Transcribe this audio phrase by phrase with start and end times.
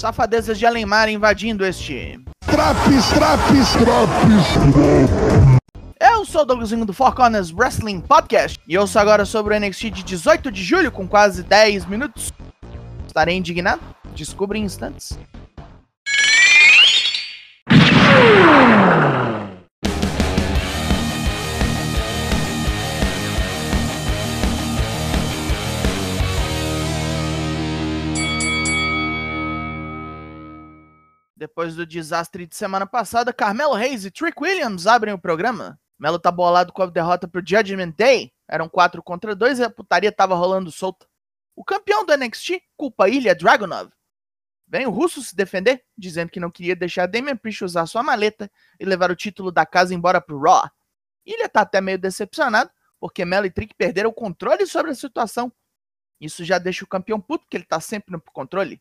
[0.00, 2.18] Safadezas de Alemar invadindo este.
[2.46, 5.20] Traps, traps, traps.
[6.00, 9.90] Eu sou o Douglasinho do Four Corners Wrestling Podcast e ouço agora sobre o NXT
[9.90, 12.32] de 18 de julho com quase 10 minutos.
[13.06, 13.82] Estarei indignado?
[14.14, 15.18] Descubra em instantes.
[31.40, 35.80] Depois do desastre de semana passada, Carmelo Reis e Trick Williams abrem o programa.
[35.98, 38.30] Melo tá bolado com a derrota pro Judgment Day.
[38.46, 41.06] Eram 4 contra 2 e a putaria tava rolando solta.
[41.56, 43.90] O campeão do NXT culpa Ilha Dragunov.
[44.68, 48.50] Vem o russo se defender, dizendo que não queria deixar Damian Priest usar sua maleta
[48.78, 50.70] e levar o título da casa embora pro Raw.
[51.24, 55.50] Ilha tá até meio decepcionado, porque Melo e Trick perderam o controle sobre a situação.
[56.20, 58.78] Isso já deixa o campeão puto, que ele tá sempre no controle.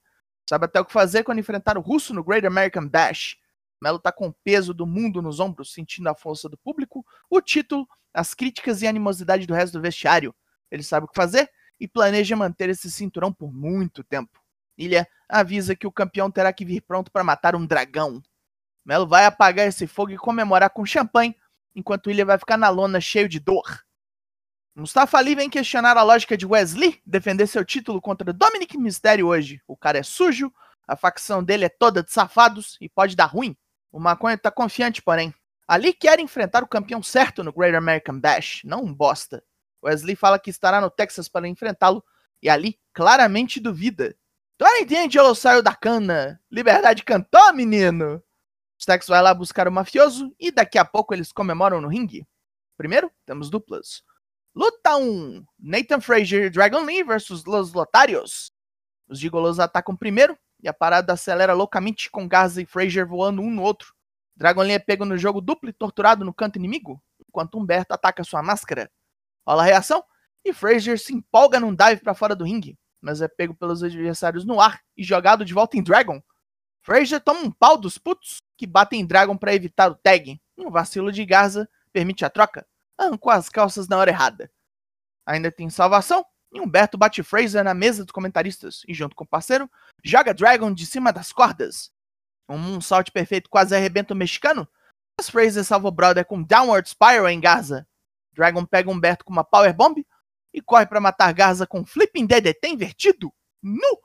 [0.50, 3.38] Sabe até o que fazer quando enfrentar o russo no Great American Bash.
[3.80, 7.40] Melo tá com o peso do mundo nos ombros, sentindo a força do público, o
[7.40, 10.34] título, as críticas e a animosidade do resto do vestiário.
[10.72, 11.48] Ele sabe o que fazer
[11.80, 14.42] e planeja manter esse cinturão por muito tempo.
[14.76, 18.20] Ilha avisa que o campeão terá que vir pronto para matar um dragão.
[18.84, 21.36] Melo vai apagar esse fogo e comemorar com champanhe,
[21.76, 23.86] enquanto Ilha vai ficar na lona cheio de dor.
[24.80, 29.62] Mustafa Ali vem questionar a lógica de Wesley defender seu título contra Dominic Mysterio hoje.
[29.68, 30.54] O cara é sujo,
[30.88, 33.58] a facção dele é toda de safados e pode dar ruim.
[33.92, 35.36] O Maconha tá confiante, porém.
[35.68, 39.44] Ali quer enfrentar o campeão certo no Great American Bash, não um bosta.
[39.84, 42.02] Wesley fala que estará no Texas para enfrentá-lo
[42.42, 44.16] e Ali claramente duvida.
[44.58, 46.40] Tony D'Angelo saiu da cana.
[46.50, 48.24] Liberdade cantou, menino.
[48.78, 52.26] Stax vai lá buscar o mafioso e daqui a pouco eles comemoram no ringue.
[52.78, 54.08] Primeiro, temos duplas.
[54.60, 58.52] Luta 1: Nathan Frazier e Dragon Lee versus Los Lotarios.
[59.08, 63.50] Os gigolos atacam primeiro e a parada acelera loucamente com Garza e Frazier voando um
[63.50, 63.94] no outro.
[64.36, 68.22] Dragon Lee é pego no jogo duplo e torturado no canto inimigo, enquanto Humberto ataca
[68.26, 68.92] sua máscara.
[69.48, 70.04] Rola a reação
[70.44, 74.44] e Frazier se empolga num dive para fora do ringue, mas é pego pelos adversários
[74.44, 76.22] no ar e jogado de volta em Dragon.
[76.82, 80.38] Frazier toma um pau dos putos que batem em Dragon para evitar o tag.
[80.58, 82.68] Um vacilo de Garza permite a troca
[83.00, 84.52] arrancou as calças na hora errada.
[85.30, 89.28] Ainda tem salvação, e Humberto bate Fraser na mesa dos comentaristas e, junto com o
[89.28, 89.70] parceiro,
[90.04, 91.92] joga Dragon de cima das cordas.
[92.50, 94.68] Um moonsault perfeito quase arrebenta o mexicano,
[95.16, 97.88] mas Fraser salva o brother com Downward Spiral em Garza.
[98.34, 100.04] Dragon pega Humberto com uma Power Bomb
[100.52, 103.32] e corre para matar Garza com Flipping DDT invertido.
[103.62, 104.00] Nu!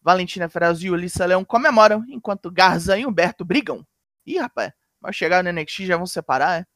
[0.00, 3.84] Valentina Ferraz e Ulissa Leão comemoram, enquanto Garza e Humberto brigam.
[4.24, 6.66] Ih, rapaz, vai chegar no NXT já vão separar, é?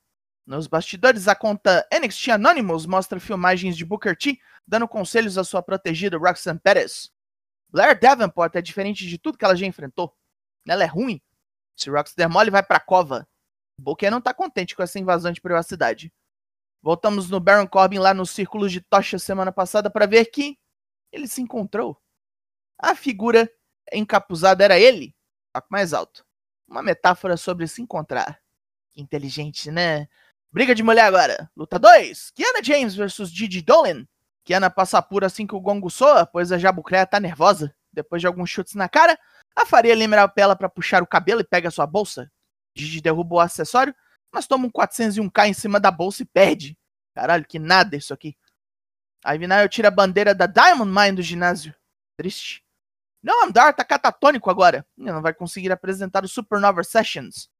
[0.47, 5.63] Nos bastidores, a conta NXT Anonymous mostra filmagens de Booker T dando conselhos à sua
[5.63, 7.11] protegida Roxanne Perez.
[7.69, 10.15] Blair Davenport é diferente de tudo que ela já enfrentou.
[10.67, 11.21] Ela é ruim.
[11.75, 13.27] Se Rox der mole, vai pra cova.
[13.79, 16.13] Booker não tá contente com essa invasão de privacidade.
[16.81, 20.59] Voltamos no Baron Corbin lá no Círculo de Tocha semana passada para ver que
[21.11, 22.01] ele se encontrou.
[22.79, 23.51] A figura
[23.93, 25.15] encapuzada era ele,
[25.53, 26.25] toque mais alto.
[26.69, 28.41] Uma metáfora sobre se encontrar.
[28.95, 30.09] Inteligente, né?
[30.55, 31.51] Briga de mulher agora.
[31.57, 32.31] Luta 2.
[32.31, 34.07] Kiana James versus Gigi Dolan.
[34.45, 37.75] Kiana passa pura assim que o gongo soa, pois a Jabucréia tá nervosa.
[37.93, 39.19] Depois de alguns chutes na cara,
[39.57, 42.31] a Faria lembra a pela para puxar o cabelo e pega sua bolsa.
[42.73, 43.93] Gigi derruba o acessório,
[44.33, 46.79] mas toma um 401k em cima da bolsa e perde.
[47.17, 48.37] Caralho, que nada isso aqui.
[49.25, 51.75] Aí Vinayo tira a bandeira da Diamond Mine do ginásio.
[52.17, 52.65] Triste.
[53.21, 54.87] Não Dar tá catatônico agora.
[54.97, 57.51] Ele não vai conseguir apresentar o Supernova Sessions.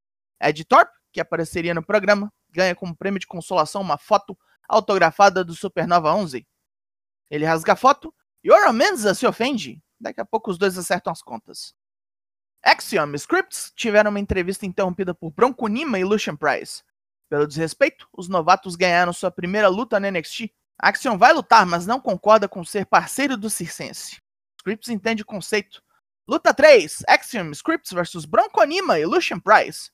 [0.41, 5.53] Ed Thorpe, que apareceria no programa, ganha como prêmio de consolação uma foto autografada do
[5.53, 6.47] Supernova 11.
[7.29, 9.81] Ele rasga a foto e Ora Menza se ofende.
[9.99, 11.73] Daqui a pouco os dois acertam as contas.
[12.63, 16.83] Axiom Scripts tiveram uma entrevista interrompida por Bronco Nima e Lucian Price.
[17.29, 20.51] Pelo desrespeito, os novatos ganharam sua primeira luta no NXT.
[20.77, 24.21] Axiom vai lutar, mas não concorda com ser parceiro do Circense.
[24.59, 25.81] Scripts entende o conceito.
[26.27, 29.91] Luta 3: Axiom Scripts vs Bronco Nima e Lucian Price.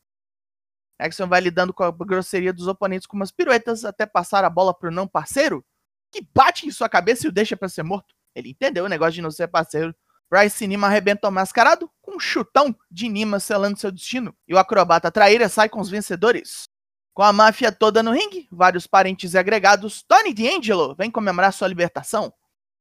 [1.01, 4.73] Action vai lidando com a grosseria dos oponentes com umas piruetas até passar a bola
[4.73, 5.65] pro não parceiro,
[6.11, 8.13] que bate em sua cabeça e o deixa para ser morto.
[8.35, 9.95] Ele entendeu o negócio de não ser parceiro.
[10.29, 14.33] Bryce Nima arrebenta o mascarado com um chutão de Nima selando seu destino.
[14.47, 16.69] E o acrobata traíra sai com os vencedores.
[17.13, 21.67] Com a máfia toda no ringue, vários parentes e agregados, Tony D'Angelo vem comemorar sua
[21.67, 22.33] libertação.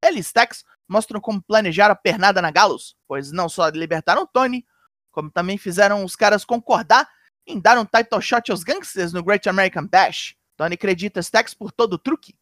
[0.04, 4.64] Ele e Stax mostram como planejar a pernada na Galos, pois não só libertaram Tony,
[5.10, 7.08] como também fizeram os caras concordar
[7.50, 10.36] em dar um title shot aos gangsters no Great American Bash.
[10.56, 12.34] Tony acredita Stax por todo o truque.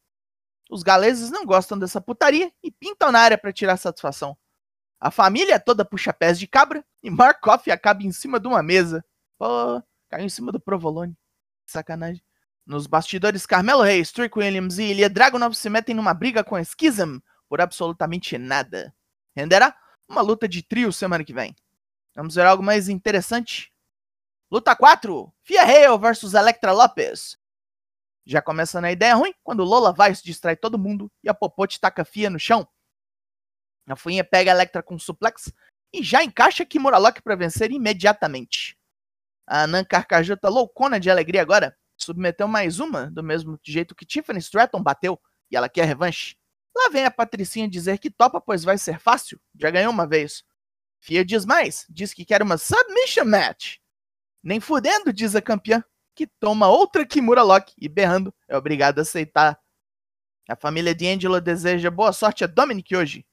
[0.71, 4.37] Os galeses não gostam dessa putaria e pintam na área para tirar satisfação.
[5.01, 9.05] A família toda puxa pés de cabra e Markov acaba em cima de uma mesa.
[9.39, 11.17] Pô, caiu em cima do provolone.
[11.67, 12.23] Sacanagem.
[12.67, 17.19] Nos bastidores, Carmelo Reis, Trick Williams e Ilya Dragunov se metem numa briga com Schism
[17.49, 18.95] por absolutamente nada.
[19.35, 19.75] Renderá
[20.09, 21.55] uma luta de trio semana que vem.
[22.15, 23.73] Vamos ver algo mais interessante?
[24.51, 27.37] Luta 4: Fia Hale versus Electra Lopes.
[28.25, 31.79] Já começa na ideia ruim quando Lola vai se distrai todo mundo e a Popote
[31.81, 32.67] taca Fia no chão.
[33.87, 35.53] A Fuinha pega a Electra com um suplex
[35.93, 38.77] e já encaixa Kimura Lock para vencer imediatamente.
[39.47, 44.39] A Nan Carcajota loucona de alegria agora submeteu mais uma, do mesmo jeito que Tiffany
[44.39, 46.37] Stratton bateu, e ela quer revanche.
[46.77, 50.45] Lá vem a Patricinha dizer que topa, pois vai ser fácil, já ganhou uma vez.
[51.01, 53.79] Fia diz mais, diz que quer uma submission match.
[54.49, 55.85] Nem fudendo, diz a campeã,
[56.15, 59.61] que toma outra Kimura Lock e berrando é obrigado a aceitar.
[60.49, 63.27] A família de Angela deseja boa sorte a Dominic hoje.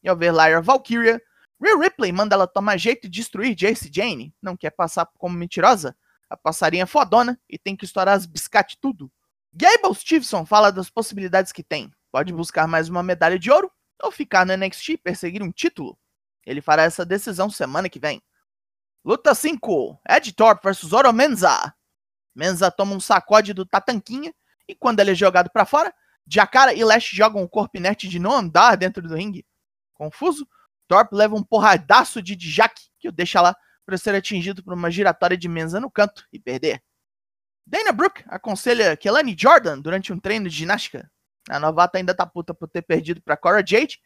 [0.00, 1.20] E ao ver Lyra Valkyria,
[1.60, 4.32] Rhea Ripley manda ela tomar jeito e destruir Jace Jane.
[4.40, 5.96] Não quer passar como mentirosa?
[6.30, 9.10] A passarinha é fodona e tem que estourar as biscate tudo.
[9.52, 11.90] Gable Stevenson fala das possibilidades que tem.
[12.12, 13.68] Pode buscar mais uma medalha de ouro
[14.00, 15.98] ou ficar no NXT e perseguir um título.
[16.46, 18.22] Ele fará essa decisão semana que vem.
[19.04, 21.74] Luta 5: Ed Thorpe vs Oro Menza.
[22.34, 24.34] Menza toma um sacode do Tatanquinha
[24.68, 25.92] e quando ele é jogado para fora,
[26.26, 29.44] Jakara e Lash jogam o corpo inerte de não andar dentro do ringue.
[29.94, 30.46] Confuso,
[30.86, 33.56] Thorpe leva um porradaço de Dijak, que o deixa lá
[33.86, 36.82] para ser atingido por uma giratória de Menza no canto e perder.
[37.66, 41.10] Dana Brooke aconselha Kelani Jordan durante um treino de ginástica.
[41.48, 43.98] A novata ainda tá puta por ter perdido para Cora Jade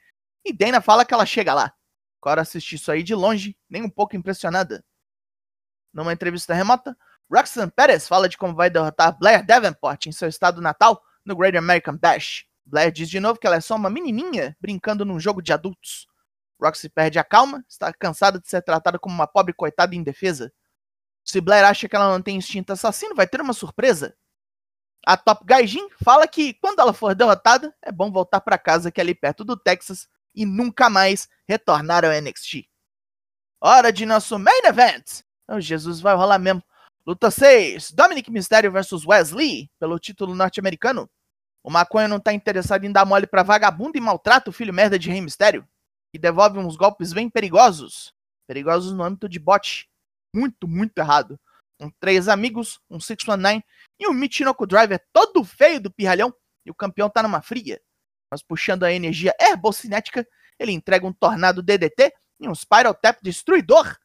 [0.45, 1.75] e Dana fala que ela chega lá.
[2.25, 4.83] Cora assiste isso aí de longe, nem um pouco impressionada.
[5.93, 6.97] Numa entrevista remota,
[7.31, 11.55] Roxanne Perez fala de como vai derrotar Blair Davenport em seu estado natal no Great
[11.55, 12.47] American Bash.
[12.65, 16.07] Blair diz de novo que ela é só uma menininha brincando num jogo de adultos.
[16.59, 20.51] Roxy perde a calma, está cansada de ser tratada como uma pobre coitada indefesa.
[21.23, 24.17] Se Blair acha que ela não tem instinto assassino, vai ter uma surpresa.
[25.07, 28.99] A Top Gaijin fala que quando ela for derrotada, é bom voltar para casa que
[28.99, 32.67] é ali perto do Texas e nunca mais retornar ao NXT.
[33.61, 35.23] Hora de nosso main event.
[35.49, 36.63] Oh, Jesus, vai rolar mesmo.
[37.07, 41.09] Luta 6: Dominic Mysterio vs Wesley pelo título norte-americano.
[41.63, 44.99] O maconha não tá interessado em dar mole pra vagabundo e maltrata o filho merda
[44.99, 45.67] de Rei Mistério.
[46.13, 48.13] E devolve uns golpes bem perigosos.
[48.47, 49.89] Perigosos no âmbito de bot.
[50.35, 51.39] Muito, muito errado.
[51.79, 53.65] Com três amigos, um 619
[53.99, 56.35] e um Michinoku Driver todo feio do pirralhão.
[56.65, 57.81] E o campeão tá numa fria.
[58.35, 60.27] Mas puxando a energia herbocinética,
[60.59, 63.97] ele entrega um tornado DDT e um Spiral Tap destruidor.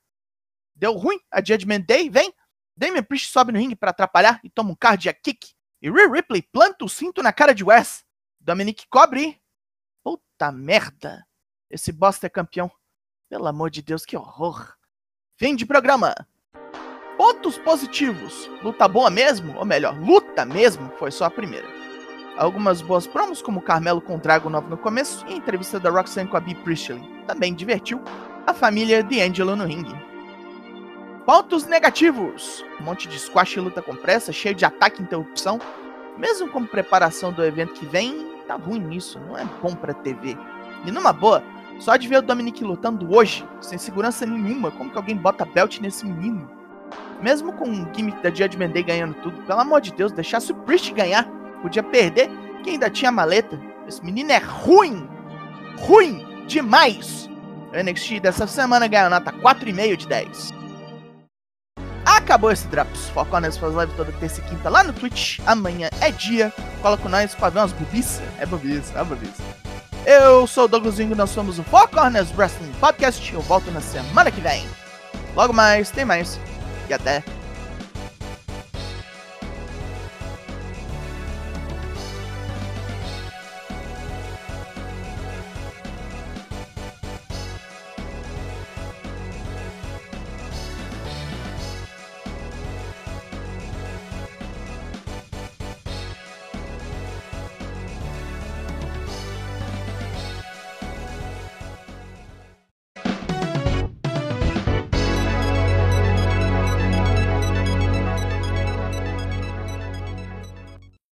[0.76, 2.32] Deu ruim, a Judgment Day vem.
[2.78, 5.56] Damian Priest sobe no ringue para atrapalhar e toma um cardiac kick.
[5.82, 8.06] E Rhea Ripley planta o cinto na cara de Wes.
[8.40, 9.42] Dominic cobre.
[10.04, 11.26] Puta merda.
[11.68, 12.72] Esse bosta é campeão.
[13.30, 14.76] Pelo amor de Deus, que horror.
[15.40, 16.14] Fim de programa.
[17.18, 18.48] Pontos positivos.
[18.62, 21.89] Luta boa mesmo, ou melhor, luta mesmo, foi só a primeira.
[22.40, 26.30] Algumas boas promos, como Carmelo com Drago Novo no começo e a entrevista da Roxanne
[26.30, 27.04] com a Bea Priestley.
[27.28, 28.02] Também divertiu
[28.48, 29.94] a família de Angelo no ringue.
[31.26, 32.64] Pontos negativos.
[32.80, 35.60] Um monte de squash e luta com pressa, cheio de ataque e interrupção.
[36.18, 40.38] Mesmo como preparação do evento que vem, tá ruim nisso, não é bom pra TV.
[40.86, 41.44] E numa boa,
[41.78, 45.82] só de ver o Dominic lutando hoje, sem segurança nenhuma, como que alguém bota belt
[45.82, 46.50] nesse menino?
[47.22, 50.56] Mesmo com o gimmick da Judgment Day ganhando tudo, pelo amor de Deus, deixasse o
[50.56, 51.30] Priest ganhar.
[51.62, 52.30] Podia perder,
[52.64, 53.60] que ainda tinha maleta.
[53.88, 55.08] Esse menino é ruim!
[55.80, 57.30] Ruim demais!
[57.72, 60.54] O NXT dessa semana ganhou nota 4,5 de 10.
[62.06, 63.10] Acabou esse Drops.
[63.10, 65.40] Foca nessa faz live toda terça e quinta lá no Twitch.
[65.46, 66.52] Amanhã é dia.
[66.82, 68.22] Cola com nós pra ver umas bobiças.
[68.40, 69.44] É bobiça, é bobiça.
[70.06, 73.32] Eu sou o Douglas nós somos o Four Corners Wrestling Podcast.
[73.32, 74.68] Eu volto na semana que vem.
[75.36, 76.40] Logo mais, tem mais.
[76.90, 77.24] E até